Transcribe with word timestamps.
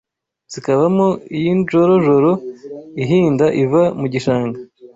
Zikabamo 0.51 1.07
iy'injorojoro 1.37 2.31
ihinda 3.03 3.45
iva 3.63 3.83
mugishanga 3.99 4.57